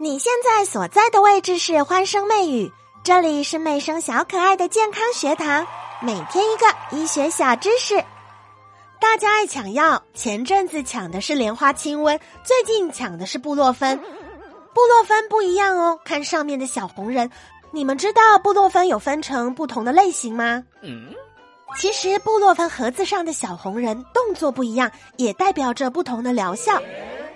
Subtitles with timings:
[0.00, 2.70] 你现在所在的位置是欢声媚语，
[3.02, 5.66] 这里是媚声小可爱的健康学堂，
[6.00, 7.96] 每天一个医学小知识。
[9.00, 13.98] 大家爱抢药，前阵子抢的是莲花清瘟，最近抢的是布洛芬。
[14.72, 17.28] 布洛芬不一样哦，看上面的小红人，
[17.72, 20.62] 你们知道布洛芬有分成不同的类型吗？
[20.80, 21.12] 嗯，
[21.76, 26.80] 其实布洛芬盒子上的小红人动作不一样，也代表着不同的疗效。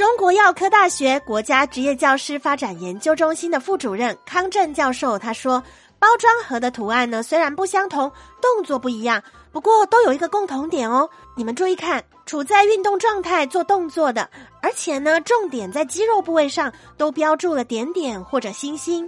[0.00, 5.62] 中国药科大学国家职业教师发展研究中心的副主任康震教授他说
[6.00, 8.10] ：“包装盒的图案呢虽然不相同，
[8.40, 9.22] 动作不一样，
[9.52, 11.06] 不过都有一个共同点哦。
[11.36, 14.26] 你们注意看，处在运动状态做动作的，
[14.62, 19.06] 而且呢重点在肌肉部位上，都标注了点点或者星星。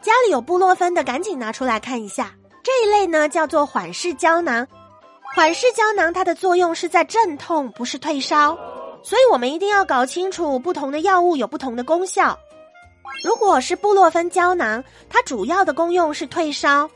[0.00, 2.32] 家里有布洛芬的，赶紧拿出来看一下。
[2.62, 4.64] 这一类呢叫做缓释胶囊，
[5.34, 8.56] 缓释胶囊它的作用是在镇痛，不是退烧。”
[9.08, 12.38] 所以我们一定要搞清楚，不同的药物有不同的功效。
[13.24, 16.86] 如果是布洛芬胶囊，它主要的功用是退烧，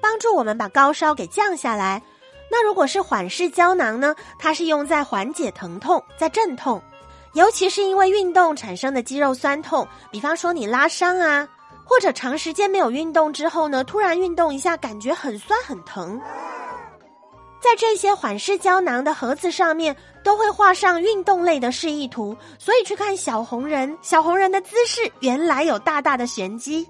[0.00, 2.02] 帮助我们把高烧给降下来。
[2.50, 4.16] 那如果是缓释胶囊呢？
[4.36, 6.82] 它是用在缓解疼痛，在镇痛，
[7.34, 11.48] 尤其是因为运动产生的肌肉酸痛，比方说你拉伤啊，
[11.84, 16.20] 或者长时间没有运动之后呢，突然运动一下，感觉很酸很疼。
[17.60, 26.88] 在这些缓释胶囊的盒子上面都会画上运动类的示意图，所以去看小红人，小红人的姿势原来有大大的玄机。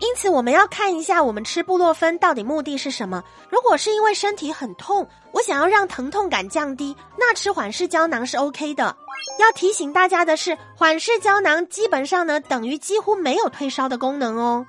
[0.00, 3.22] 因此，我们要看一下我们吃布洛芬到底目的是什么。
[3.48, 8.96] 如果是因为身体很痛，我想要让疼痛感降低，那吃缓释胶囊是 OK 的。
[9.40, 14.64] 要提醒大家的是，缓释胶囊基本上呢等于几乎没有退烧的功能哦。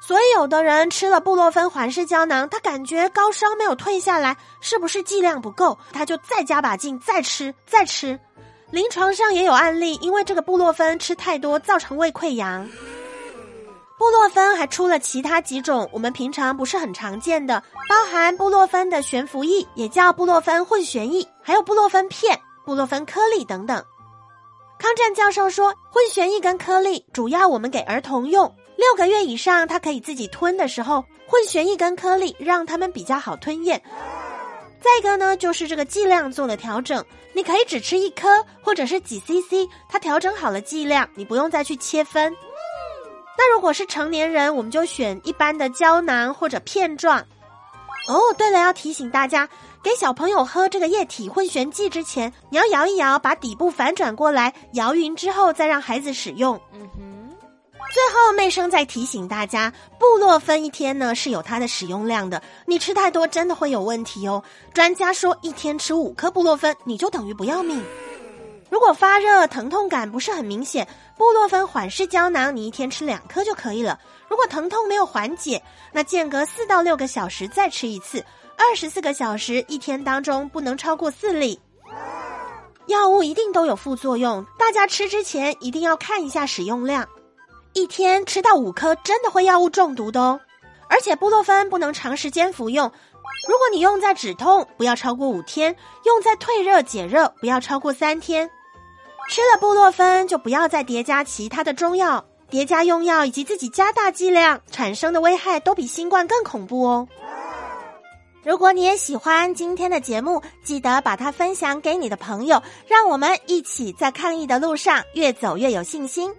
[0.00, 5.76] 所以，有的人吃了布洛芬缓释胶囊，他感觉高烧没有退下来，是不是剂量不够？
[5.92, 8.18] 他就再加把劲，再吃，再吃。
[8.70, 12.68] 临床上也有案例，因为这个布洛芬吃太多，造成胃溃疡。
[13.98, 23.82] 布洛芬还出了其他几种我们平常不是很常见的，包含布洛芬的悬浮液，也叫布洛芬混悬液，还有布洛芬片、布洛芬颗粒等等。
[24.78, 28.54] 康战教授说，混悬一根颗粒主要我们给儿童用。
[28.76, 33.80] 六个月以上，他可以自己吞的时候，混悬一根颗粒，让他们比较好吞咽。
[34.80, 42.32] 再一个呢，就是这个剂量做了调整，你可以只吃一颗，或者是几 CC，它调整好了剂量，你不用再去切分。
[43.38, 47.24] 那如果是成年人，我们就选一般的胶囊或者片状。
[48.06, 49.48] 哦，对了，要提醒大家，
[49.82, 56.60] 给小朋友喝这个液体混悬剂之前，你要摇一摇，把底部反转过来，摇匀之后再让孩子使用。
[56.72, 57.12] 嗯哼。
[57.92, 64.42] 最后，妹生再提醒大家，布洛芬一天呢是有它的使用量的，你吃太多真的会有问题哦。
[64.74, 67.82] 专家说，一天吃五颗布洛芬，你就等于不要命。
[68.68, 73.98] 如果发热、疼痛感不是很明显，布洛芬缓释胶囊你一天吃两颗就可以了。
[74.28, 75.62] 如果疼痛没有缓解，
[75.92, 78.24] 那间隔四到六个小时再吃一次，
[78.56, 81.60] 二十四个小时一天当中不能超过四粒。
[82.86, 87.06] 药物一定都有副作用，大家吃之前一定要看一下使用量。
[87.72, 90.40] 一天吃到五颗，真的会药物中毒的哦。
[90.88, 92.90] 而且布洛芬不能长时间服用，
[93.48, 95.72] 如果你用在止痛，不要超过五天；
[96.04, 98.48] 用在退热解热，不要超过三天。
[99.28, 107.08] 吃了布洛芬就不要再叠加其他的中药，叠加用药以及自己加大剂量产生的危害都比新冠更恐怖哦。
[108.44, 116.32] 如果你也喜欢今天的节目，记得把它分享给你的朋友，让我们一起在抗疫的路上越走越有信心。